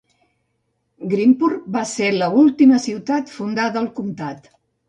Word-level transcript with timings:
Greenport 1.11 1.69
va 1.77 1.85
ser 1.91 2.09
l'última 2.17 2.83
ciutat 2.89 3.37
fundada 3.37 3.81
al 3.83 3.93
comtat. 4.01 4.55